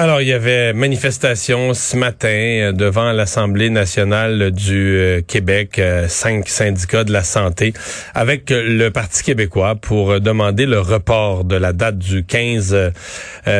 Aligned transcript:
Alors, 0.00 0.20
il 0.20 0.28
y 0.28 0.32
avait 0.32 0.74
manifestation 0.74 1.74
ce 1.74 1.96
matin 1.96 2.28
euh, 2.28 2.72
devant 2.72 3.10
l'Assemblée 3.10 3.68
nationale 3.68 4.52
du 4.52 4.96
euh, 4.96 5.22
Québec, 5.26 5.80
euh, 5.80 6.06
cinq 6.06 6.48
syndicats 6.48 7.02
de 7.02 7.12
la 7.12 7.24
santé, 7.24 7.72
avec 8.14 8.50
le 8.50 8.90
Parti 8.90 9.24
québécois 9.24 9.74
pour 9.74 10.20
demander 10.20 10.66
le 10.66 10.78
report 10.78 11.42
de 11.42 11.56
la 11.56 11.72
date 11.72 11.98
du 11.98 12.22
15 12.22 12.92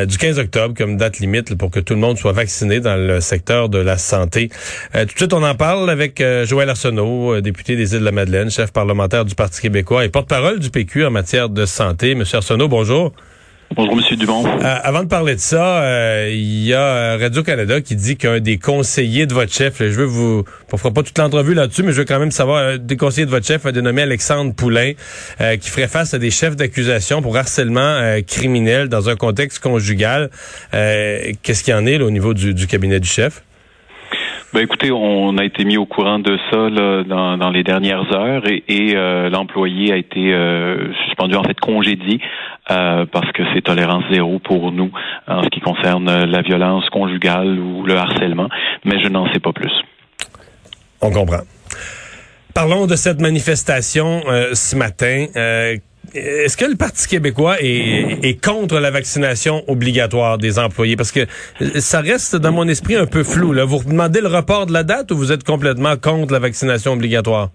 du 0.06 0.16
15 0.16 0.38
octobre 0.38 0.74
comme 0.76 0.96
date 0.96 1.18
limite 1.18 1.56
pour 1.56 1.72
que 1.72 1.80
tout 1.80 1.94
le 1.94 2.00
monde 2.00 2.18
soit 2.18 2.32
vacciné 2.32 2.78
dans 2.78 2.94
le 2.94 3.20
secteur 3.20 3.68
de 3.68 3.78
la 3.78 3.98
santé. 3.98 4.50
tout 4.92 5.04
de 5.06 5.10
suite, 5.16 5.32
on 5.32 5.42
en 5.42 5.56
parle 5.56 5.90
avec 5.90 6.22
Joël 6.44 6.68
Arsenault, 6.68 7.40
député 7.40 7.74
des 7.74 7.94
Îles-de-la-Madeleine, 7.94 8.50
chef 8.50 8.70
parlementaire 8.70 9.24
du 9.24 9.34
Parti 9.34 9.60
québécois 9.60 10.04
et 10.04 10.08
porte-parole 10.08 10.60
du 10.60 10.70
PQ 10.70 11.06
en 11.06 11.10
matière 11.10 11.48
de 11.48 11.66
santé. 11.66 12.14
Monsieur 12.14 12.36
Arsenault, 12.36 12.68
bonjour. 12.68 13.12
Bonjour, 13.76 13.96
Monsieur 13.96 14.16
Dumont. 14.16 14.46
Euh, 14.46 14.78
avant 14.82 15.02
de 15.02 15.08
parler 15.08 15.34
de 15.34 15.40
ça, 15.40 15.82
euh, 15.82 16.30
il 16.32 16.64
y 16.64 16.72
a 16.72 16.80
euh, 16.80 17.18
Radio-Canada 17.20 17.82
qui 17.82 17.96
dit 17.96 18.16
qu'un 18.16 18.40
des 18.40 18.56
conseillers 18.56 19.26
de 19.26 19.34
votre 19.34 19.52
chef, 19.52 19.78
je 19.80 19.94
veux 19.94 20.06
vous, 20.06 20.44
on 20.72 20.76
fera 20.78 20.90
pas 20.90 21.02
toute 21.02 21.18
l'entrevue 21.18 21.52
là-dessus, 21.52 21.82
mais 21.82 21.92
je 21.92 21.98
veux 21.98 22.06
quand 22.06 22.18
même 22.18 22.30
savoir, 22.30 22.78
des 22.78 22.96
conseillers 22.96 23.26
de 23.26 23.30
votre 23.30 23.46
chef 23.46 23.66
a 23.66 23.72
dénommé 23.72 24.00
Alexandre 24.00 24.54
Poulain, 24.54 24.92
qui 25.60 25.68
ferait 25.68 25.86
face 25.86 26.14
à 26.14 26.18
des 26.18 26.30
chefs 26.30 26.56
d'accusation 26.56 27.20
pour 27.20 27.36
harcèlement 27.36 28.20
criminel 28.26 28.88
dans 28.88 29.10
un 29.10 29.16
contexte 29.16 29.58
conjugal. 29.58 30.30
Qu'est-ce 30.72 31.62
qu'il 31.62 31.74
y 31.74 31.76
en 31.76 31.86
est 31.86 32.00
au 32.00 32.10
niveau 32.10 32.32
du, 32.32 32.66
cabinet 32.66 33.00
du 33.00 33.08
chef? 33.08 33.42
Ben 34.54 34.60
écoutez, 34.60 34.90
on 34.90 35.36
a 35.36 35.44
été 35.44 35.64
mis 35.64 35.76
au 35.76 35.84
courant 35.84 36.18
de 36.18 36.38
ça 36.50 36.70
là, 36.70 37.04
dans, 37.04 37.50
les 37.50 37.62
dernières 37.62 38.10
heures 38.14 38.44
et, 38.46 38.94
l'employé 39.30 39.92
a 39.92 39.96
été 39.96 40.34
suspendu, 41.06 41.36
en 41.36 41.44
fait 41.44 41.60
congédié 41.60 42.20
euh, 42.70 43.06
parce 43.10 43.32
que 43.32 43.42
c'est 43.54 43.62
tolérance 43.62 44.04
zéro 44.12 44.38
pour 44.40 44.72
nous 44.72 44.90
en 45.26 45.42
ce 45.42 45.48
qui 45.48 45.60
concerne 45.60 46.24
la 46.24 46.42
violence 46.42 46.88
conjugale 46.90 47.58
ou 47.58 47.82
le 47.82 47.96
harcèlement, 47.96 48.48
mais 48.84 49.00
je 49.02 49.08
n'en 49.08 49.32
sais 49.32 49.40
pas 49.40 49.52
plus. 49.52 49.72
On 51.00 51.10
comprend. 51.10 51.40
Parlons 52.54 52.86
de 52.86 52.94
cette 52.94 53.20
manifestation 53.20 54.20
euh, 54.26 54.50
ce 54.52 54.76
matin. 54.76 55.26
Euh, 56.16 56.44
est-ce 56.44 56.56
que 56.56 56.64
le 56.64 56.76
Parti 56.76 57.06
québécois 57.06 57.56
est, 57.60 58.18
est, 58.22 58.44
contre 58.44 58.78
la 58.78 58.90
vaccination 58.90 59.64
obligatoire 59.68 60.38
des 60.38 60.58
employés? 60.58 60.96
Parce 60.96 61.12
que 61.12 61.26
ça 61.80 62.00
reste 62.00 62.36
dans 62.36 62.52
mon 62.52 62.68
esprit 62.68 62.96
un 62.96 63.06
peu 63.06 63.24
flou. 63.24 63.52
Là. 63.52 63.64
Vous 63.64 63.82
demandez 63.84 64.20
le 64.20 64.28
report 64.28 64.66
de 64.66 64.72
la 64.72 64.84
date 64.84 65.10
ou 65.10 65.16
vous 65.16 65.32
êtes 65.32 65.44
complètement 65.44 65.96
contre 65.96 66.32
la 66.32 66.38
vaccination 66.38 66.92
obligatoire? 66.92 67.50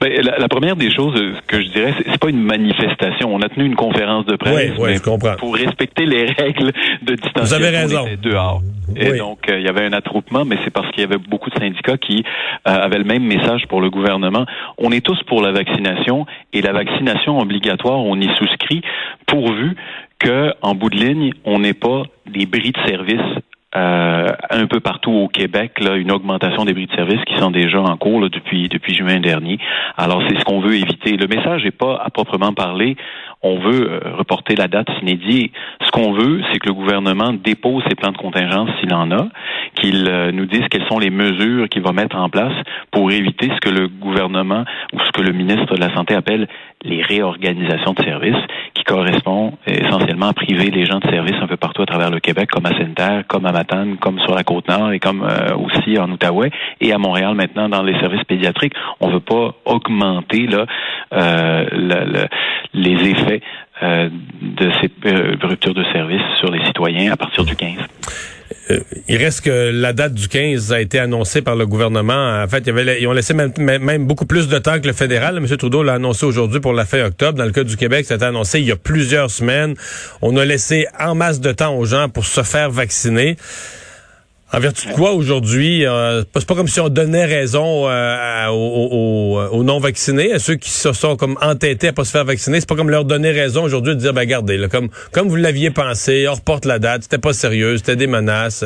Ben, 0.00 0.12
la, 0.22 0.48
première 0.48 0.76
des 0.76 0.90
choses 0.90 1.14
que 1.46 1.60
je 1.60 1.68
dirais, 1.68 1.94
c'est 2.04 2.18
pas 2.18 2.28
une 2.28 2.42
manifestation. 2.42 3.34
On 3.34 3.40
a 3.40 3.48
tenu 3.48 3.64
une 3.64 3.76
conférence 3.76 4.26
de 4.26 4.36
presse 4.36 4.72
oui, 4.78 4.94
je 4.96 5.02
comprends. 5.02 5.36
pour 5.36 5.54
respecter 5.54 6.06
les 6.06 6.26
règles 6.38 6.72
de 7.02 7.14
distanciation. 7.14 7.44
Vous 7.44 7.54
avez 7.54 7.76
raison. 7.76 8.04
dehors. 8.22 8.62
Et 8.94 9.18
donc, 9.18 9.48
euh, 9.48 9.58
il 9.58 9.64
y 9.64 9.68
avait 9.68 9.84
un 9.84 9.92
attroupement, 9.92 10.44
mais 10.44 10.56
c'est 10.64 10.70
parce 10.70 10.90
qu'il 10.92 11.00
y 11.00 11.04
avait 11.04 11.18
beaucoup 11.18 11.50
de 11.50 11.58
syndicats 11.58 11.98
qui 11.98 12.24
euh, 12.66 12.70
avaient 12.70 12.98
le 12.98 13.04
même 13.04 13.24
message 13.24 13.66
pour 13.68 13.80
le 13.80 13.90
gouvernement. 13.90 14.46
On 14.78 14.92
est 14.92 15.04
tous 15.04 15.20
pour 15.24 15.42
la 15.42 15.52
vaccination 15.52 16.26
et 16.52 16.62
la 16.62 16.72
vaccination 16.72 17.38
obligatoire, 17.38 17.98
on 17.98 18.20
y 18.20 18.28
souscrit 18.36 18.82
pourvu 19.26 19.76
que, 20.18 20.52
en 20.62 20.74
bout 20.74 20.90
de 20.90 20.96
ligne, 20.96 21.32
on 21.44 21.58
n'ait 21.58 21.74
pas 21.74 22.04
des 22.26 22.46
bris 22.46 22.72
de 22.72 22.88
service 22.88 23.42
euh, 23.76 24.28
un 24.50 24.66
peu 24.66 24.80
partout 24.80 25.12
au 25.12 25.28
Québec, 25.28 25.72
une 25.80 26.10
augmentation 26.10 26.64
des 26.64 26.72
prix 26.72 26.86
de 26.86 26.94
service 26.94 27.22
qui 27.26 27.36
sont 27.36 27.50
déjà 27.50 27.80
en 27.80 27.96
cours 27.96 28.28
depuis 28.30 28.68
depuis 28.68 28.94
juin 28.94 29.20
dernier. 29.20 29.58
Alors 29.96 30.22
c'est 30.26 30.38
ce 30.38 30.44
qu'on 30.44 30.60
veut 30.60 30.74
éviter. 30.74 31.16
Le 31.16 31.26
message 31.26 31.64
n'est 31.64 31.70
pas 31.70 32.00
à 32.02 32.08
proprement 32.08 32.54
parler. 32.54 32.96
On 33.42 33.58
veut 33.58 33.90
euh, 33.90 34.16
reporter 34.16 34.56
la 34.56 34.68
date 34.68 34.88
inédite. 35.02 35.52
Ce 35.84 35.90
qu'on 35.90 36.12
veut, 36.12 36.42
c'est 36.50 36.58
que 36.58 36.68
le 36.68 36.74
gouvernement 36.74 37.32
dépose 37.32 37.82
ses 37.88 37.94
plans 37.94 38.12
de 38.12 38.16
contingence 38.16 38.70
s'il 38.80 38.92
en 38.94 39.10
a, 39.10 39.28
qu'il 39.74 40.08
euh, 40.08 40.32
nous 40.32 40.46
dise 40.46 40.62
quelles 40.70 40.86
sont 40.88 40.98
les 40.98 41.10
mesures 41.10 41.68
qu'il 41.68 41.82
va 41.82 41.92
mettre 41.92 42.16
en 42.16 42.28
place 42.28 42.54
pour 42.90 43.10
éviter 43.12 43.48
ce 43.54 43.60
que 43.60 43.70
le 43.70 43.88
gouvernement 43.88 44.64
ou 44.92 45.00
ce 45.00 45.10
que 45.12 45.22
le 45.22 45.32
ministre 45.32 45.74
de 45.74 45.80
la 45.80 45.94
Santé 45.94 46.14
appelle 46.14 46.48
les 46.82 47.02
réorganisations 47.02 47.92
de 47.92 48.02
services, 48.02 48.44
qui 48.74 48.84
correspond 48.84 49.54
essentiellement 49.66 50.28
à 50.28 50.32
priver 50.34 50.70
les 50.70 50.84
gens 50.84 50.98
de 50.98 51.10
services 51.10 51.36
un 51.40 51.46
peu 51.46 51.56
partout 51.56 51.82
à 51.82 51.86
travers 51.86 52.10
le 52.10 52.20
Québec, 52.20 52.48
comme 52.50 52.66
à 52.66 52.70
Sainte-Terre, 52.70 53.24
comme 53.26 53.46
à 53.46 53.52
Matane, 53.52 53.96
comme 53.96 54.20
sur 54.20 54.34
la 54.34 54.44
Côte-Nord 54.44 54.92
et 54.92 54.98
comme 54.98 55.22
euh, 55.22 55.56
aussi 55.56 55.98
en 55.98 56.10
Outaouais 56.10 56.50
et 56.80 56.92
à 56.92 56.98
Montréal 56.98 57.34
maintenant 57.34 57.68
dans 57.68 57.82
les 57.82 57.98
services 57.98 58.24
pédiatriques. 58.24 58.74
On 59.00 59.08
ne 59.08 59.14
veut 59.14 59.20
pas 59.20 59.54
augmenter 59.64 60.46
là 60.46 60.66
euh, 61.12 62.26
les 62.74 63.10
effets 63.10 63.40
euh, 63.82 64.08
de 64.40 64.70
ces 64.80 64.90
ruptures 65.46 65.74
de 65.74 65.84
services 65.92 66.22
sur 66.38 66.50
les 66.50 66.64
citoyens 66.66 67.12
à 67.12 67.16
partir 67.16 67.44
du 67.44 67.54
15. 67.54 67.76
Euh, 68.70 68.80
il 69.08 69.16
reste 69.16 69.44
que 69.44 69.70
la 69.72 69.92
date 69.92 70.14
du 70.14 70.28
15 70.28 70.72
a 70.72 70.80
été 70.80 70.98
annoncée 70.98 71.42
par 71.42 71.56
le 71.56 71.66
gouvernement. 71.66 72.42
En 72.42 72.48
fait, 72.48 72.66
ils 72.66 73.06
ont 73.06 73.12
laissé 73.12 73.34
même, 73.34 74.06
beaucoup 74.06 74.26
plus 74.26 74.48
de 74.48 74.58
temps 74.58 74.80
que 74.80 74.86
le 74.86 74.92
fédéral. 74.92 75.36
M. 75.36 75.46
Trudeau 75.56 75.82
l'a 75.82 75.94
annoncé 75.94 76.26
aujourd'hui 76.26 76.60
pour 76.60 76.72
la 76.72 76.84
fin 76.84 77.04
octobre. 77.04 77.38
Dans 77.38 77.44
le 77.44 77.52
cas 77.52 77.64
du 77.64 77.76
Québec, 77.76 78.06
c'était 78.06 78.24
annoncé 78.24 78.60
il 78.60 78.66
y 78.66 78.72
a 78.72 78.76
plusieurs 78.76 79.30
semaines. 79.30 79.74
On 80.22 80.36
a 80.36 80.44
laissé 80.44 80.86
en 80.98 81.14
masse 81.14 81.40
de 81.40 81.52
temps 81.52 81.76
aux 81.76 81.84
gens 81.84 82.08
pour 82.08 82.24
se 82.24 82.42
faire 82.42 82.70
vacciner. 82.70 83.36
En 84.52 84.60
vertu 84.60 84.86
de 84.86 84.92
quoi 84.92 85.12
aujourd'hui, 85.12 85.84
euh, 85.84 86.22
c'est 86.34 86.46
pas 86.46 86.54
comme 86.54 86.68
si 86.68 86.78
on 86.78 86.88
donnait 86.88 87.24
raison 87.24 87.88
euh, 87.88 88.46
aux, 88.48 89.64
non-vaccinés, 89.64 90.32
à 90.32 90.38
ceux 90.38 90.54
qui 90.54 90.70
se 90.70 90.92
sont 90.92 91.16
comme 91.16 91.36
entêtés 91.40 91.88
à 91.88 91.92
pas 91.92 92.04
se 92.04 92.12
faire 92.12 92.24
vacciner, 92.24 92.60
c'est 92.60 92.68
pas 92.68 92.76
comme 92.76 92.90
leur 92.90 93.04
donner 93.04 93.32
raison 93.32 93.64
aujourd'hui 93.64 93.96
de 93.96 94.00
dire, 94.00 94.14
ben 94.14 94.20
regardez, 94.20 94.56
là, 94.56 94.68
comme, 94.68 94.88
comme 95.10 95.28
vous 95.28 95.34
l'aviez 95.34 95.72
pensé, 95.72 96.28
on 96.28 96.34
reporte 96.34 96.64
la 96.64 96.78
date, 96.78 97.02
c'était 97.02 97.18
pas 97.18 97.32
sérieux, 97.32 97.76
c'était 97.76 97.96
des 97.96 98.06
menaces. 98.06 98.64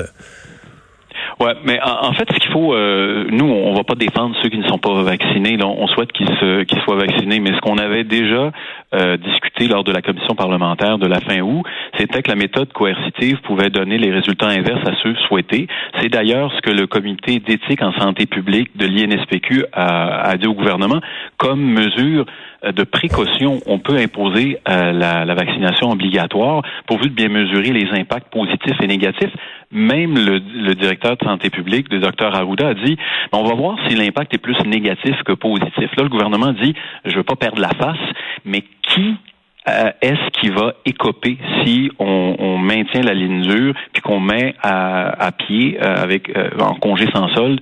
Ouais, 1.40 1.54
mais 1.64 1.80
en, 1.82 2.12
fait, 2.12 2.30
ce 2.30 2.38
qu'il 2.38 2.52
faut, 2.52 2.74
euh, 2.74 3.24
nous, 3.30 3.46
on 3.46 3.72
va 3.72 3.82
pas 3.82 3.94
défendre 3.94 4.36
ceux 4.42 4.50
qui 4.50 4.58
ne 4.58 4.68
sont 4.68 4.76
pas 4.76 5.02
vaccinés. 5.02 5.56
Là, 5.56 5.68
on 5.68 5.86
souhaite 5.86 6.12
qu'ils 6.12 6.28
se, 6.28 6.64
qu'ils 6.64 6.80
soient 6.82 6.96
vaccinés. 6.96 7.40
Mais 7.40 7.54
ce 7.54 7.60
qu'on 7.60 7.78
avait 7.78 8.04
déjà 8.04 8.52
euh, 8.94 9.16
discuté 9.16 9.66
lors 9.66 9.82
de 9.82 9.90
la 9.90 10.02
commission 10.02 10.34
parlementaire 10.34 10.98
de 10.98 11.06
la 11.06 11.18
fin 11.20 11.40
août, 11.40 11.64
c'était 11.96 12.20
que 12.20 12.28
la 12.28 12.36
méthode 12.36 12.70
coercitive 12.74 13.40
pouvait 13.40 13.70
donner 13.70 13.96
les 13.96 14.10
résultats 14.10 14.48
inverses 14.48 14.86
à 14.86 14.92
ceux 15.02 15.14
souhaités. 15.28 15.66
C'est 15.98 16.10
d'ailleurs 16.10 16.52
ce 16.52 16.60
que 16.60 16.70
le 16.70 16.86
comité 16.86 17.38
d'éthique 17.38 17.82
en 17.82 17.92
santé 17.94 18.26
publique 18.26 18.76
de 18.76 18.86
l'INSPQ 18.86 19.64
a, 19.72 20.28
a 20.28 20.36
dit 20.36 20.46
au 20.46 20.54
gouvernement 20.54 21.00
comme 21.38 21.62
mesure 21.62 22.26
de 22.62 22.84
précaution, 22.84 23.60
on 23.66 23.78
peut 23.78 23.96
imposer 23.96 24.58
euh, 24.68 24.92
la, 24.92 25.24
la, 25.24 25.34
vaccination 25.34 25.90
obligatoire 25.90 26.62
pourvu 26.86 27.08
de 27.08 27.14
bien 27.14 27.28
mesurer 27.28 27.72
les 27.72 27.88
impacts 27.98 28.30
positifs 28.30 28.76
et 28.82 28.86
négatifs. 28.86 29.32
Même 29.72 30.14
le, 30.16 30.38
le 30.38 30.74
directeur 30.74 31.16
de 31.16 31.24
santé 31.24 31.48
publique, 31.48 31.92
le 31.92 32.00
docteur 32.00 32.34
Arruda, 32.34 32.68
a 32.68 32.74
dit 32.74 32.96
on 33.32 33.44
va 33.44 33.54
voir 33.54 33.78
si 33.88 33.94
l'impact 33.94 34.34
est 34.34 34.38
plus 34.38 34.58
négatif 34.64 35.22
que 35.24 35.32
positif. 35.32 35.90
Là, 35.96 36.02
le 36.02 36.08
gouvernement 36.08 36.52
dit 36.52 36.74
je 37.04 37.16
veux 37.16 37.22
pas 37.22 37.36
perdre 37.36 37.60
la 37.60 37.70
face, 37.70 37.98
mais 38.44 38.64
qui 38.82 39.16
euh, 39.68 39.90
est-ce 40.00 40.40
qui 40.40 40.48
va 40.48 40.74
écoper 40.86 41.36
si 41.62 41.90
on, 41.98 42.34
on, 42.38 42.58
maintient 42.58 43.02
la 43.02 43.12
ligne 43.12 43.42
dure 43.42 43.74
puis 43.92 44.00
qu'on 44.00 44.18
met 44.18 44.54
à, 44.62 45.26
à 45.26 45.32
pied 45.32 45.78
euh, 45.80 45.96
avec 45.96 46.32
en 46.58 46.74
congé 46.76 47.06
sans 47.14 47.28
solde 47.34 47.60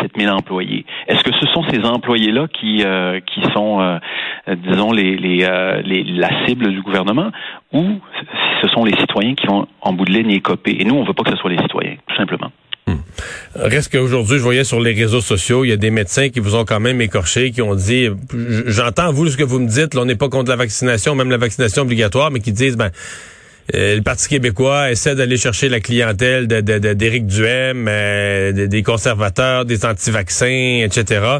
7000 0.00 0.30
employés. 0.30 0.84
Est-ce 1.08 1.22
que 1.22 1.32
ce 1.32 1.46
sont 1.52 1.64
ces 1.70 1.80
employés-là 1.84 2.46
qui 2.48 2.82
euh, 2.84 3.20
qui 3.20 3.40
sont, 3.52 3.80
euh, 3.80 3.98
disons, 4.56 4.92
les, 4.92 5.16
les, 5.16 5.44
euh, 5.44 5.82
les, 5.82 6.04
la 6.04 6.46
cible 6.46 6.70
du 6.70 6.82
gouvernement, 6.82 7.30
ou 7.72 8.00
ce 8.62 8.68
sont 8.68 8.84
les 8.84 8.96
citoyens 8.98 9.34
qui 9.34 9.46
vont 9.46 9.66
en 9.80 9.92
bout 9.92 10.04
de 10.04 10.12
ligne 10.12 10.30
écoper 10.30 10.76
Et 10.80 10.84
nous, 10.84 10.94
on 10.94 11.04
veut 11.04 11.14
pas 11.14 11.24
que 11.24 11.30
ce 11.30 11.36
soit 11.36 11.50
les 11.50 11.62
citoyens, 11.62 11.96
tout 12.06 12.16
simplement. 12.16 12.50
Hmm. 12.86 12.98
Reste 13.56 13.92
qu'aujourd'hui, 13.92 14.38
je 14.38 14.42
voyais 14.42 14.62
sur 14.62 14.80
les 14.80 14.92
réseaux 14.92 15.20
sociaux, 15.20 15.64
il 15.64 15.68
y 15.68 15.72
a 15.72 15.76
des 15.76 15.90
médecins 15.90 16.28
qui 16.28 16.38
vous 16.38 16.54
ont 16.54 16.64
quand 16.64 16.78
même 16.78 17.00
écorché, 17.00 17.50
qui 17.50 17.60
ont 17.60 17.74
dit, 17.74 18.08
j'entends 18.66 19.12
vous 19.12 19.28
ce 19.28 19.36
que 19.36 19.42
vous 19.42 19.58
me 19.58 19.68
dites, 19.68 19.94
là, 19.94 20.02
on 20.02 20.04
n'est 20.04 20.14
pas 20.14 20.28
contre 20.28 20.50
la 20.50 20.56
vaccination, 20.56 21.14
même 21.16 21.30
la 21.30 21.38
vaccination 21.38 21.82
obligatoire, 21.82 22.30
mais 22.30 22.40
qui 22.40 22.52
disent, 22.52 22.76
ben 22.76 22.90
le 23.72 24.00
Parti 24.00 24.28
québécois 24.28 24.90
essaie 24.90 25.14
d'aller 25.14 25.36
chercher 25.36 25.68
la 25.68 25.80
clientèle 25.80 26.46
d'Éric 26.46 27.26
de, 27.26 27.30
Duhem, 27.30 27.86
euh, 27.88 28.66
des 28.66 28.82
conservateurs, 28.82 29.64
des 29.64 29.84
anti-vaccins, 29.84 30.82
etc. 30.84 31.38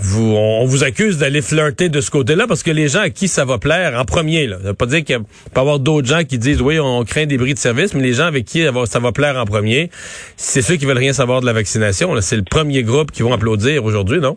Vous, 0.00 0.32
on, 0.36 0.64
vous 0.64 0.84
accuse 0.84 1.18
d'aller 1.18 1.42
flirter 1.42 1.88
de 1.88 2.00
ce 2.00 2.12
côté-là 2.12 2.46
parce 2.46 2.62
que 2.62 2.70
les 2.70 2.86
gens 2.86 3.00
à 3.00 3.10
qui 3.10 3.26
ça 3.26 3.44
va 3.44 3.58
plaire 3.58 3.98
en 3.98 4.04
premier, 4.04 4.46
là, 4.46 4.56
ça 4.62 4.68
veut 4.68 4.74
pas 4.74 4.86
dire 4.86 5.02
qu'il 5.02 5.18
peut 5.18 5.24
y 5.56 5.58
avoir 5.58 5.80
d'autres 5.80 6.06
gens 6.06 6.22
qui 6.22 6.38
disent 6.38 6.62
oui, 6.62 6.78
on 6.78 7.02
craint 7.04 7.26
des 7.26 7.36
bris 7.36 7.54
de 7.54 7.58
service, 7.58 7.94
mais 7.94 8.02
les 8.02 8.14
gens 8.14 8.26
avec 8.26 8.44
qui 8.44 8.64
ça 8.86 9.00
va 9.00 9.10
plaire 9.10 9.36
en 9.36 9.44
premier, 9.44 9.90
c'est 10.36 10.62
ceux 10.62 10.76
qui 10.76 10.84
veulent 10.84 10.98
rien 10.98 11.12
savoir 11.12 11.40
de 11.40 11.46
la 11.46 11.52
vaccination. 11.52 12.14
C'est 12.20 12.36
le 12.36 12.44
premier 12.44 12.84
groupe 12.84 13.10
qui 13.10 13.22
vont 13.22 13.32
applaudir 13.32 13.84
aujourd'hui, 13.84 14.20
non? 14.20 14.36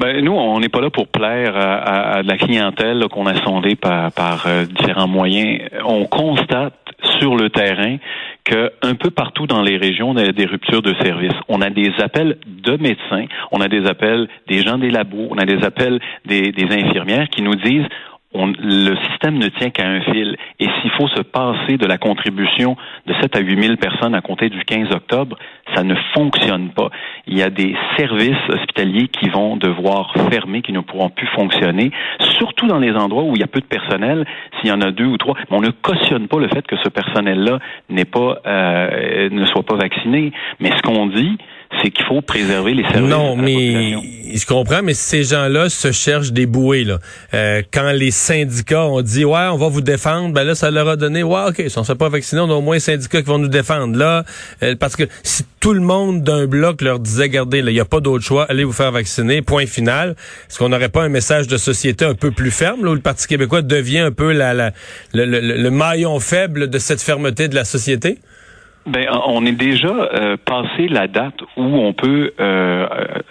Ben, 0.00 0.24
nous, 0.24 0.32
on 0.32 0.58
n'est 0.58 0.68
pas 0.68 0.80
là 0.80 0.90
pour 0.90 1.06
plaire 1.06 1.56
à, 1.56 2.22
la 2.22 2.36
clientèle 2.36 3.06
qu'on 3.10 3.26
a 3.26 3.36
sondée 3.44 3.76
par, 3.76 4.10
par 4.12 4.46
euh, 4.46 4.64
différents 4.64 5.06
moyens. 5.06 5.60
On 5.84 6.06
constate 6.06 6.74
sur 7.18 7.36
le 7.36 7.50
terrain 7.50 7.98
que 8.44 8.72
un 8.82 8.94
peu 8.94 9.10
partout 9.10 9.46
dans 9.46 9.62
les 9.62 9.76
régions, 9.76 10.10
on 10.10 10.16
a 10.16 10.32
des 10.32 10.46
ruptures 10.46 10.82
de 10.82 10.94
services. 11.02 11.38
On 11.48 11.60
a 11.60 11.70
des 11.70 11.92
appels 11.98 12.38
de 12.46 12.76
médecins, 12.76 13.26
on 13.52 13.60
a 13.60 13.68
des 13.68 13.86
appels 13.86 14.28
des 14.48 14.62
gens 14.62 14.78
des 14.78 14.90
labos, 14.90 15.28
on 15.30 15.38
a 15.38 15.46
des 15.46 15.64
appels 15.64 16.00
des, 16.24 16.52
des 16.52 16.74
infirmières 16.74 17.28
qui 17.28 17.42
nous 17.42 17.54
disent 17.54 17.86
le 18.34 18.96
système 19.10 19.38
ne 19.38 19.48
tient 19.48 19.70
qu'à 19.70 19.86
un 19.86 20.00
fil. 20.00 20.36
Et 20.58 20.66
s'il 20.66 20.90
faut 20.92 21.08
se 21.08 21.22
passer 21.22 21.76
de 21.76 21.86
la 21.86 21.98
contribution 21.98 22.76
de 23.06 23.14
7 23.20 23.36
à 23.36 23.40
8 23.40 23.62
000 23.62 23.76
personnes 23.76 24.14
à 24.14 24.20
compter 24.20 24.48
du 24.48 24.64
15 24.64 24.90
octobre, 24.92 25.36
ça 25.74 25.82
ne 25.82 25.94
fonctionne 26.14 26.70
pas. 26.70 26.90
Il 27.26 27.38
y 27.38 27.42
a 27.42 27.50
des 27.50 27.74
services 27.96 28.36
hospitaliers 28.48 29.08
qui 29.08 29.28
vont 29.28 29.56
devoir 29.56 30.14
fermer, 30.30 30.62
qui 30.62 30.72
ne 30.72 30.80
pourront 30.80 31.10
plus 31.10 31.26
fonctionner, 31.28 31.90
surtout 32.38 32.66
dans 32.66 32.78
les 32.78 32.92
endroits 32.92 33.24
où 33.24 33.34
il 33.34 33.40
y 33.40 33.44
a 33.44 33.48
peu 33.48 33.60
de 33.60 33.66
personnel. 33.66 34.26
S'il 34.58 34.70
y 34.70 34.72
en 34.72 34.80
a 34.80 34.90
deux 34.90 35.06
ou 35.06 35.16
trois, 35.16 35.34
on 35.50 35.60
ne 35.60 35.70
cautionne 35.70 36.28
pas 36.28 36.38
le 36.38 36.48
fait 36.48 36.66
que 36.66 36.76
ce 36.76 36.88
personnel-là 36.88 37.58
n'est 37.90 38.04
pas, 38.04 38.38
euh, 38.46 39.28
ne 39.30 39.44
soit 39.46 39.62
pas 39.62 39.76
vacciné. 39.76 40.32
Mais 40.60 40.70
ce 40.70 40.82
qu'on 40.82 41.06
dit, 41.06 41.38
c'est 41.84 41.90
qu'il 41.90 42.04
faut 42.06 42.22
préserver 42.22 42.72
les 42.72 42.82
services. 42.84 43.10
Non, 43.10 43.36
mais 43.36 43.94
je 44.34 44.46
comprends, 44.46 44.82
mais 44.82 44.94
ces 44.94 45.22
gens-là 45.22 45.68
se 45.68 45.92
cherchent 45.92 46.32
des 46.32 46.46
bouées. 46.46 46.84
Là. 46.84 46.98
Euh, 47.34 47.62
quand 47.72 47.92
les 47.92 48.10
syndicats 48.10 48.86
ont 48.86 49.02
dit 49.02 49.24
ouais, 49.24 49.48
on 49.52 49.58
va 49.58 49.68
vous 49.68 49.82
défendre, 49.82 50.32
ben 50.32 50.44
là, 50.44 50.54
ça 50.54 50.70
leur 50.70 50.88
a 50.88 50.96
donné 50.96 51.22
ouais, 51.22 51.42
ok, 51.48 51.62
si 51.68 51.76
on 51.76 51.82
ne 51.82 51.86
s'est 51.86 51.94
pas 51.94 52.08
vacciné, 52.08 52.40
on 52.40 52.50
a 52.50 52.54
au 52.54 52.62
moins 52.62 52.76
un 52.76 52.80
syndicat 52.80 53.20
qui 53.20 53.28
vont 53.28 53.38
nous 53.38 53.48
défendre. 53.48 53.98
Là, 53.98 54.24
euh, 54.62 54.74
parce 54.76 54.96
que 54.96 55.04
si 55.22 55.44
tout 55.60 55.74
le 55.74 55.80
monde 55.80 56.22
d'un 56.22 56.46
bloc 56.46 56.80
leur 56.80 57.00
disait, 57.00 57.24
regardez, 57.24 57.58
il 57.58 57.66
n'y 57.66 57.80
a 57.80 57.84
pas 57.84 58.00
d'autre 58.00 58.24
choix, 58.24 58.46
allez 58.48 58.64
vous 58.64 58.72
faire 58.72 58.92
vacciner, 58.92 59.42
point 59.42 59.66
final, 59.66 60.16
est-ce 60.48 60.58
qu'on 60.58 60.70
n'aurait 60.70 60.88
pas 60.88 61.02
un 61.02 61.10
message 61.10 61.48
de 61.48 61.58
société 61.58 62.06
un 62.06 62.14
peu 62.14 62.30
plus 62.30 62.50
ferme, 62.50 62.84
là, 62.84 62.92
où 62.92 62.94
le 62.94 63.00
Parti 63.00 63.26
québécois 63.26 63.60
devient 63.60 63.98
un 63.98 64.12
peu 64.12 64.32
la, 64.32 64.54
la 64.54 64.72
le, 65.12 65.24
le 65.26 65.70
maillon 65.70 66.18
faible 66.18 66.70
de 66.70 66.78
cette 66.78 67.02
fermeté 67.02 67.48
de 67.48 67.54
la 67.54 67.64
société? 67.64 68.18
Ben, 68.86 69.06
on 69.26 69.46
est 69.46 69.52
déjà 69.52 69.88
euh, 69.88 70.36
passé 70.36 70.88
la 70.88 71.08
date 71.08 71.40
où 71.56 71.62
on 71.62 71.94
peut 71.94 72.32
euh, 72.38 72.86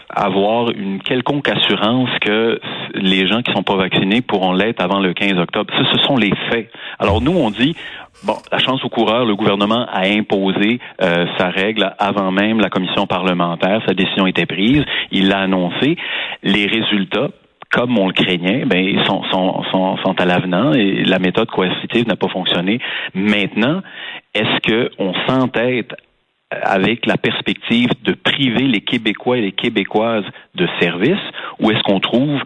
avoir 0.09 0.71
une 0.71 0.99
quelconque 0.99 1.47
assurance 1.47 2.09
que 2.21 2.59
les 2.95 3.27
gens 3.27 3.43
qui 3.43 3.51
sont 3.53 3.61
pas 3.61 3.75
vaccinés 3.75 4.21
pourront 4.21 4.53
l'être 4.53 4.81
avant 4.81 4.99
le 4.99 5.13
15 5.13 5.37
octobre. 5.37 5.71
Ce, 5.77 6.03
sont 6.03 6.17
les 6.17 6.33
faits. 6.49 6.71
Alors 6.97 7.21
nous, 7.21 7.37
on 7.37 7.51
dit 7.51 7.75
Bon, 8.23 8.35
la 8.51 8.57
chance 8.57 8.83
au 8.83 8.89
coureur, 8.89 9.25
le 9.25 9.35
gouvernement 9.35 9.85
a 9.91 10.07
imposé 10.07 10.79
euh, 11.01 11.25
sa 11.37 11.49
règle 11.49 11.93
avant 11.99 12.31
même 12.31 12.59
la 12.59 12.69
commission 12.69 13.05
parlementaire. 13.05 13.81
Sa 13.87 13.93
décision 13.93 14.25
était 14.25 14.47
prise. 14.47 14.83
Il 15.11 15.27
l'a 15.27 15.41
annoncé. 15.41 15.97
Les 16.41 16.65
résultats, 16.65 17.27
comme 17.69 17.97
on 17.99 18.07
le 18.07 18.13
craignait, 18.13 18.65
ben, 18.65 18.83
ils 18.83 19.03
sont, 19.05 19.23
sont, 19.25 19.63
sont, 19.71 19.97
sont 19.97 20.15
à 20.19 20.25
l'avenant 20.25 20.73
et 20.73 21.03
la 21.03 21.19
méthode 21.19 21.49
coercitive 21.49 22.07
n'a 22.07 22.15
pas 22.15 22.29
fonctionné. 22.29 22.79
Maintenant, 23.13 23.81
est-ce 24.33 24.95
qu'on 24.95 25.13
s'entête 25.27 25.93
avec 26.61 27.05
la 27.05 27.17
perspective 27.17 27.89
de 28.03 28.13
priver 28.13 28.67
les 28.67 28.81
Québécois 28.81 29.37
et 29.37 29.41
les 29.41 29.51
Québécoises 29.51 30.25
de 30.55 30.67
services 30.79 31.17
ou 31.59 31.71
est-ce 31.71 31.81
qu'on 31.83 31.99
trouve 31.99 32.39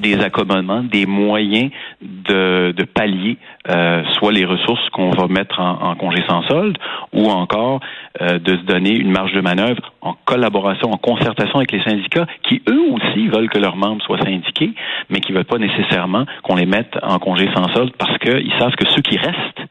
des 0.00 0.20
accommodements, 0.20 0.82
des 0.82 1.06
moyens 1.06 1.70
de, 2.00 2.74
pallier 2.94 3.38
euh, 3.68 4.02
soit 4.14 4.32
les 4.32 4.44
ressources 4.44 4.88
qu'on 4.90 5.10
va 5.10 5.28
mettre 5.28 5.60
en, 5.60 5.94
congé 5.94 6.22
sans 6.28 6.42
solde 6.48 6.76
ou 7.12 7.26
encore 7.30 7.80
euh, 8.20 8.38
de 8.38 8.56
se 8.56 8.62
donner 8.62 8.94
une 8.94 9.10
marge 9.10 9.32
de 9.32 9.40
manœuvre 9.40 9.92
en 10.00 10.14
collaboration, 10.24 10.90
en 10.90 10.96
concertation 10.96 11.56
avec 11.56 11.72
les 11.72 11.82
syndicats 11.82 12.26
qui 12.42 12.62
eux 12.68 12.82
aussi 12.92 13.28
veulent 13.28 13.50
que 13.50 13.58
leurs 13.58 13.76
membres 13.76 14.02
soient 14.02 14.18
syndiqués, 14.18 14.72
mais 15.10 15.20
qui 15.20 15.32
veulent 15.32 15.44
pas 15.44 15.58
nécessairement 15.58 16.24
qu'on 16.42 16.56
les 16.56 16.66
mette 16.66 16.98
en 17.02 17.18
congé 17.18 17.48
sans 17.54 17.72
solde 17.72 17.92
parce 17.98 18.18
qu'ils 18.18 18.52
savent 18.58 18.74
que 18.74 18.88
ceux 18.88 19.02
qui 19.02 19.16
restent 19.16 19.62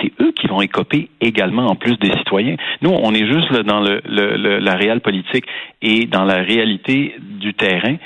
c'est 0.00 0.12
eux 0.20 0.32
qui 0.32 0.46
vont 0.46 0.60
écoper 0.60 1.08
également 1.20 1.66
en 1.66 1.74
plus 1.74 1.96
des 1.98 2.10
citoyens. 2.18 2.56
Nous, 2.82 2.90
on 2.90 3.14
est 3.14 3.26
juste 3.26 3.52
dans 3.52 3.80
le, 3.80 4.00
la 4.58 4.74
réelle 4.74 5.00
politique 5.00 5.44
et 5.82 6.06
dans 6.06 6.24
la 6.24 6.42
réalité 6.42 7.14
du 7.20 7.54
terrain. 7.54 7.96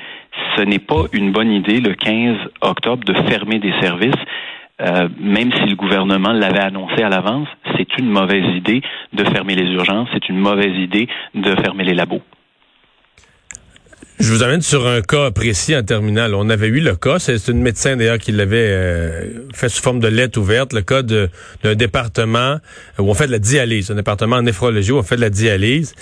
Ce 0.57 0.63
n'est 0.63 0.79
pas 0.79 1.05
une 1.13 1.33
bonne 1.33 1.51
idée 1.51 1.81
le 1.81 1.95
15 1.95 2.37
octobre 2.63 3.05
de 3.05 3.15
fermer 3.29 3.59
des 3.59 3.73
services. 3.81 4.15
Euh, 4.81 5.09
même 5.21 5.53
si 5.53 5.69
le 5.69 5.77
gouvernement 5.77 6.33
l'avait 6.33 6.65
annoncé 6.65 7.03
à 7.03 7.09
l'avance, 7.09 7.47
c'est 7.77 7.99
une 7.99 8.09
mauvaise 8.09 8.57
idée 8.57 8.83
de 9.13 9.25
fermer 9.25 9.55
les 9.55 9.71
urgences, 9.71 10.09
c'est 10.13 10.29
une 10.29 10.39
mauvaise 10.39 10.77
idée 10.77 11.09
de 11.35 11.55
fermer 11.63 11.85
les 11.85 11.95
labos. 11.95 12.23
Je 14.19 14.33
vous 14.33 14.43
amène 14.43 14.63
sur 14.63 14.87
un 14.87 15.01
cas 15.03 15.31
précis 15.31 15.75
en 15.77 15.83
terminal. 15.83 16.35
On 16.35 16.49
avait 16.49 16.69
eu 16.69 16.81
le 16.81 16.95
cas, 16.95 17.19
c'est 17.19 17.49
une 17.49 17.61
médecin 17.61 17.97
d'ailleurs 17.97 18.19
qui 18.19 18.31
l'avait 18.31 18.69
euh, 18.69 19.49
fait 19.53 19.69
sous 19.69 19.83
forme 19.83 20.01
de 20.01 20.09
lettre 20.09 20.39
ouverte, 20.39 20.73
le 20.73 20.83
cas 20.83 21.03
d'un 21.03 21.75
département 21.75 22.59
où 22.99 23.11
on 23.11 23.15
fait 23.15 23.27
de 23.27 23.33
la 23.33 23.39
dialyse, 23.39 23.91
un 23.91 23.97
département 23.97 24.37
en 24.37 24.43
néphrologie 24.43 24.93
où 24.93 24.99
on 24.99 25.03
fait 25.03 25.17
de 25.17 25.23
la 25.23 25.31
dialyse. 25.31 25.95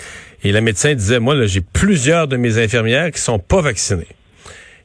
Et 0.43 0.51
la 0.51 0.61
médecin 0.61 0.93
disait, 0.93 1.19
moi, 1.19 1.35
j'ai 1.45 1.61
plusieurs 1.61 2.27
de 2.27 2.37
mes 2.37 2.57
infirmières 2.57 3.11
qui 3.11 3.21
sont 3.21 3.39
pas 3.39 3.61
vaccinées. 3.61 4.07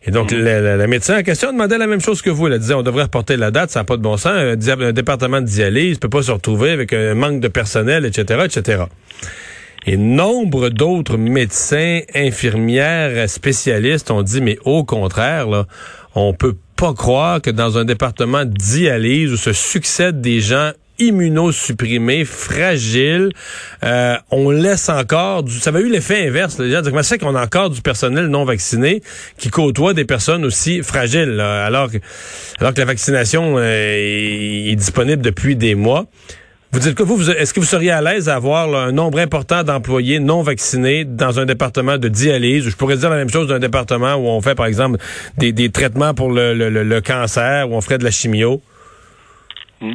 Et 0.07 0.13
donc, 0.13 0.33
mmh. 0.33 0.39
la, 0.39 0.87
médecin 0.87 1.19
en 1.19 1.23
question 1.23 1.53
demandait 1.53 1.79
la 1.79 1.89
même 1.89 2.01
chose 2.01 2.23
que 2.23 2.31
vous. 2.31 2.47
Elle 2.47 2.59
disait, 2.59 2.75
on 2.75 2.83
devrait 2.83 3.05
reporter 3.05 3.37
la 3.37 3.51
date, 3.51 3.71
ça 3.71 3.81
n'a 3.81 3.85
pas 3.85 3.97
de 3.97 4.03
bon 4.03 4.17
sens. 4.17 4.33
Un, 4.33 4.53
un 4.53 4.93
département 4.93 5.41
de 5.41 5.47
dialyse 5.47 5.99
peut 5.99 6.09
pas 6.09 6.23
se 6.23 6.31
retrouver 6.31 6.71
avec 6.71 6.93
un 6.93 7.15
manque 7.15 7.41
de 7.41 7.49
personnel, 7.49 8.05
etc., 8.07 8.45
etc. 8.45 8.85
Et 9.87 9.97
nombre 9.97 10.69
d'autres 10.69 11.17
médecins, 11.17 12.01
infirmières, 12.15 13.31
spécialistes 13.31 14.11
ont 14.11 14.23
dit, 14.23 14.41
mais 14.41 14.59
au 14.65 14.85
contraire, 14.85 15.47
là, 15.47 15.67
on 16.17 16.35
peut 16.35 16.57
pas 16.75 16.93
croire 16.93 17.41
que 17.41 17.51
dans 17.51 17.79
un 17.79 17.85
département 17.85 18.45
de 18.45 18.53
dialyse 18.53 19.33
où 19.33 19.37
se 19.37 19.53
succèdent 19.53 20.21
des 20.21 20.41
gens 20.41 20.73
immunosupprimés, 20.99 22.25
fragiles, 22.25 23.31
euh, 23.85 24.17
on 24.31 24.51
laisse 24.51 24.89
encore 24.89 25.43
du... 25.43 25.53
Ça 25.53 25.71
avait 25.71 25.81
eu 25.81 25.91
l'effet 25.91 26.27
inverse. 26.27 26.59
Là. 26.59 26.83
Comment 26.83 27.03
c'est 27.03 27.19
qu'on 27.19 27.35
a 27.35 27.45
encore 27.45 27.71
du 27.71 27.83
personnel 27.83 28.27
non 28.27 28.45
vacciné 28.45 29.03
qui 29.39 29.51
côtoie 29.51 29.95
des 29.95 30.05
personnes 30.05 30.45
aussi 30.45 30.83
fragiles, 30.83 31.39
alors, 31.39 31.91
que, 31.91 31.99
alors 32.59 32.73
que 32.73 32.79
la 32.81 32.87
vaccination 32.87 33.57
euh, 33.59 33.95
est 33.95 34.77
disponible 34.77 35.23
depuis 35.23 35.55
des 35.55 35.75
mois? 35.75 36.07
Vous 36.77 36.83
dites 36.83 36.95
que 36.95 37.03
vous, 37.03 37.31
est-ce 37.31 37.55
que 37.55 37.61
vous 37.61 37.65
seriez 37.65 37.91
à 37.91 38.03
l'aise 38.03 38.29
à 38.29 38.35
avoir 38.35 38.75
un 38.75 38.93
nombre 38.93 39.19
important 39.19 39.63
d'employés 39.63 40.21
non 40.21 40.43
vaccinés 40.43 41.07
dans 41.07 41.41
un 41.41 41.47
département 41.47 41.97
de 41.97 42.09
dialyse? 42.09 42.69
Je 42.69 42.77
pourrais 42.77 42.99
dire 42.99 43.09
la 43.09 43.17
même 43.17 43.31
chose 43.31 43.49
d'un 43.49 43.59
département 43.59 44.17
où 44.17 44.27
on 44.27 44.43
fait, 44.43 44.55
par 44.55 44.67
exemple, 44.67 44.99
des, 45.39 45.71
traitements 45.71 46.13
pour 46.13 46.31
le, 46.31 47.01
cancer, 47.01 47.71
où 47.71 47.77
on 47.77 47.81
ferait 47.81 47.97
de 47.97 48.05
la 48.05 48.11
chimio? 48.11 48.61
Hmm. 49.81 49.95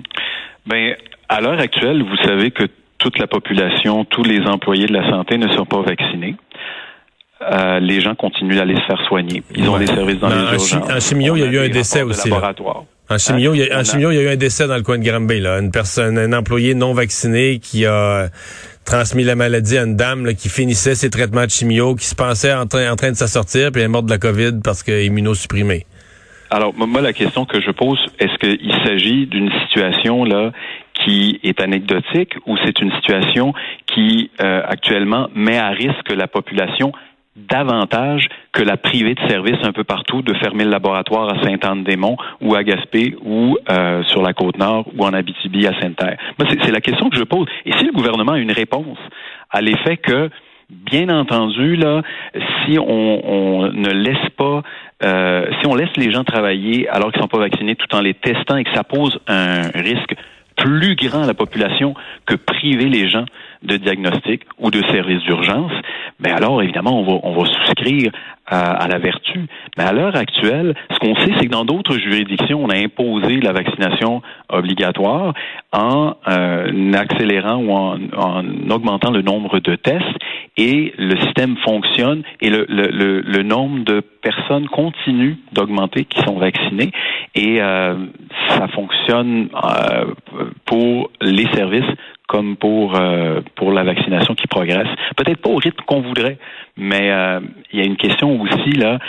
Ben, 0.66 0.95
à 1.30 1.39
l'heure 1.39 1.60
actuelle, 1.60 2.01
vous 2.01 2.18
savez 2.28 2.50
que 2.50 2.63
toute 2.98 3.19
la 3.19 3.28
population, 3.28 4.04
tous 4.04 4.24
les 4.24 4.39
employés 4.48 4.88
de 4.88 4.94
la 4.94 5.07
santé 5.07 5.38
ne 5.38 5.50
sont 5.50 5.68
pas 5.68 5.83
vaccinés. 5.83 6.33
Euh, 7.42 7.80
les 7.80 8.02
gens 8.02 8.14
continuent 8.14 8.56
d'aller 8.56 8.76
se 8.76 8.86
faire 8.86 9.02
soigner. 9.07 9.42
Ils 9.56 9.68
ont 9.68 9.78
des 9.78 9.88
services 9.88 10.19
dans 10.19 10.30
les 10.30 10.36
urgences. 10.36 10.74
En 10.74 11.00
chimio, 11.00 11.36
il 11.36 11.42
y 11.42 11.44
a 11.44 11.48
eu 11.48 11.60
un 11.60 11.69
décès 11.69 12.04
aussi. 12.04 12.30
En 13.10 13.18
chimio, 13.18 13.54
il 13.54 13.62
y 13.62 13.69
a, 13.69 13.80
en 13.80 13.83
chimio, 13.83 14.12
il 14.12 14.16
y 14.16 14.19
a 14.19 14.21
eu 14.21 14.30
un 14.30 14.38
décès 14.38 14.68
dans 14.68 14.78
le 14.78 14.83
coin 14.83 14.98
de 14.98 15.04
Granby, 15.04 15.42
là. 15.42 15.60
Une 15.60 15.71
personne, 15.71 16.18
un 16.18 16.31
employé 16.33 16.76
non 16.76 16.94
vacciné 16.94 17.60
qui 17.60 17.86
a 17.86 18.30
transmis 18.86 19.24
la 19.24 19.36
maladie 19.36 19.78
à 19.78 19.83
une 19.83 19.95
dame 19.95 20.33
qui 20.33 20.50
finissait 20.50 20.95
ses 20.95 21.10
traitements 21.10 21.45
de 21.45 21.50
chimio, 21.50 21.95
qui 21.95 22.06
se 22.06 22.16
pensait 22.16 22.54
en 22.54 22.68
train, 22.68 22.92
en 22.92 22.95
train 22.95 23.12
de 23.12 23.16
s'assortir, 23.16 23.71
puis 23.71 23.81
elle 23.81 23.86
est 23.86 23.92
morte 23.92 24.06
de 24.06 24.12
la 24.12 24.18
COVID 24.18 24.62
parce 24.64 24.83
qu'elle 24.83 24.95
est 24.95 25.06
immunosupprimée. 25.07 25.86
Alors, 26.50 26.74
moi, 26.76 27.02
la 27.02 27.14
question 27.14 27.45
que 27.45 27.62
je 27.62 27.71
pose, 27.71 28.00
est-ce 28.19 28.38
qu'il 28.38 28.74
s'agit 28.86 29.26
d'une 29.26 29.50
situation 29.64 30.26
là 30.26 30.52
qui 30.94 31.40
est 31.44 31.62
anecdotique 31.62 32.36
ou 32.45 32.57
c'est 32.66 32.80
une 32.81 32.92
situation 32.92 33.54
qui 33.88 34.30
euh, 34.42 34.62
actuellement 34.68 35.30
met 35.33 35.57
à 35.57 35.69
risque 35.69 36.12
la 36.14 36.28
population 36.28 36.92
davantage 37.35 38.28
que 38.52 38.61
la 38.61 38.78
privée 38.78 39.16
de 39.16 39.28
service 39.28 39.57
un 39.64 39.71
peu 39.71 39.83
partout, 39.83 40.21
de 40.21 40.33
fermer 40.33 40.66
le 40.66 40.71
laboratoire 40.71 41.30
à 41.30 41.42
Sainte-Anne-des-Monts 41.44 42.18
ou 42.42 42.56
à 42.56 42.64
Gaspé 42.64 43.16
ou 43.23 43.57
euh, 43.69 44.04
sur 44.04 44.21
la 44.21 44.33
Côte-Nord 44.33 44.90
ou 44.97 45.06
en 45.06 45.14
Abitibi 45.14 45.66
à 45.68 45.80
Sainte-Terre. 45.80 46.18
c'est 46.40 46.71
la 46.71 46.81
question 46.81 47.09
que 47.09 47.18
je 47.18 47.23
pose. 47.23 47.47
Et 47.66 47.71
si 47.78 47.85
le 47.85 47.94
gouvernement 47.94 48.33
a 48.33 48.40
une 48.40 48.52
réponse 48.52 48.97
à 49.50 49.61
l'effet 49.61 49.97
que 49.97 50.30
Bien 50.71 51.09
entendu, 51.09 51.76
là, 51.76 52.02
si 52.33 52.80
on, 52.80 53.69
ne 53.73 53.90
laisse 53.90 54.30
pas, 54.38 54.64
euh, 55.04 55.45
si 55.59 55.68
on 55.68 55.76
laisse 55.76 55.90
les 55.97 56.14
gens 56.14 56.23
travailler 56.23 56.88
alors 56.88 57.11
qu'ils 57.11 57.21
sont 57.21 57.28
pas 57.28 57.40
vaccinés, 57.40 57.76
tout 57.76 57.94
en 57.94 58.00
les 58.00 58.14
testant 58.14 58.56
et 58.56 58.64
que 58.64 58.73
ça 58.73 58.85
pose 58.85 59.19
un 59.28 59.64
risque 59.76 60.16
plus 60.61 60.95
grand 60.95 61.23
à 61.23 61.27
la 61.27 61.33
population 61.33 61.94
que 62.25 62.35
priver 62.35 62.85
les 62.85 63.09
gens 63.09 63.25
de 63.63 63.77
diagnostic 63.77 64.44
ou 64.59 64.71
de 64.71 64.81
services 64.87 65.23
d'urgence, 65.23 65.71
mais 66.19 66.31
alors 66.31 66.61
évidemment 66.61 66.99
on 66.99 67.03
va, 67.03 67.19
on 67.23 67.33
va 67.33 67.45
souscrire 67.45 68.11
à, 68.47 68.87
la 68.89 68.99
vertu. 68.99 69.47
Mais 69.77 69.85
à 69.85 69.94
l'heure 69.94 70.15
actuelle, 70.15 70.75
ce 70.89 70.99
qu'on 70.99 71.15
sait, 71.15 71.31
c'est 71.39 71.45
que 71.45 71.51
dans 71.51 71.63
d'autres 71.63 71.97
juridictions, 71.97 72.61
on 72.61 72.69
a 72.69 72.75
imposé 72.75 73.39
la 73.39 73.53
vaccination 73.53 74.21
obligatoire 74.49 75.33
en 75.71 76.15
euh, 76.27 76.94
accélérant 76.94 77.56
ou 77.56 77.71
en, 77.71 77.97
en, 78.18 78.69
augmentant 78.69 79.11
le 79.11 79.21
nombre 79.21 79.59
de 79.59 79.75
tests 79.75 80.03
et 80.58 80.94
le 80.98 81.18
système 81.22 81.56
fonctionne 81.58 82.24
et 82.42 82.50
le, 82.50 82.66
le, 82.68 83.22
le, 83.22 83.44
nombre 83.44 83.86
de 83.86 84.02
personnes 84.02 84.68
continue 84.68 85.38
d'augmenter 85.54 86.06
qui 86.06 86.22
sont 86.22 86.38
vaccinées 86.38 86.92
et 87.36 87.62
euh, 87.62 87.96
ça 88.50 88.68
fonctionne 88.68 89.50
euh, 89.54 90.14
pour 90.66 91.10
les 91.22 91.48
services 91.54 91.90
comme 92.28 92.56
pour 92.56 92.96
euh, 92.96 93.42
pour 93.56 93.72
la 93.72 93.84
vaccination 93.84 94.36
qui 94.36 94.48
progresse. 94.48 94.88
Peut-être 95.18 95.42
pas 95.42 95.50
au 95.50 95.58
rythme 95.58 95.84
qu'on 95.86 96.02
voudrait, 96.02 96.38
mais 96.78 97.12
euh, 97.12 97.40
il 97.72 97.80
y 97.80 97.81
a 97.81 97.86
une 97.86 97.98
question 97.98 98.40
aussi 98.42 98.72
là, 98.72 99.00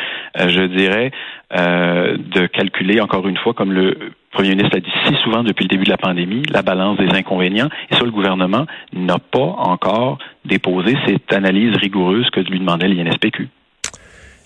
euh, 0.40 0.48
je 0.48 0.62
dirais, 0.62 1.10
de 1.54 2.46
calculer 2.46 3.00
encore 3.00 3.28
une 3.28 3.36
fois, 3.36 3.52
comme 3.52 3.72
le 3.72 4.12
Premier 4.32 4.50
ministre 4.50 4.70
l'a 4.74 4.80
dit 4.80 4.90
si 5.06 5.22
souvent 5.22 5.42
depuis 5.42 5.64
le 5.64 5.68
début 5.68 5.84
de 5.84 5.90
la 5.90 5.98
pandémie, 5.98 6.42
la 6.50 6.62
balance 6.62 6.98
des 6.98 7.08
inconvénients. 7.08 7.68
Et 7.90 7.94
ça, 7.94 8.02
le 8.02 8.10
gouvernement 8.10 8.66
n'a 8.92 9.18
pas 9.18 9.38
encore 9.38 10.18
déposé 10.44 10.96
cette 11.06 11.32
analyse 11.32 11.76
rigoureuse 11.76 12.28
que 12.30 12.40
lui 12.40 12.58
demandait 12.58 12.88
l'INSPQ. 12.88 13.48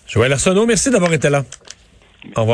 Joël 0.09 0.33
Arsenault, 0.33 0.67
merci 0.67 0.91
d'avoir 0.91 1.13
été 1.13 1.31
là. 1.31 1.43
Au 2.37 2.41
revoir. 2.41 2.45